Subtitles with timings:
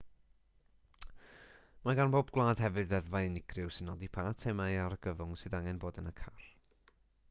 [1.83, 6.01] mae gan bob gwlad hefyd ddeddfau unigryw sy'n nodi pa eitemau argyfwng sydd angen bod
[6.05, 6.49] yn y car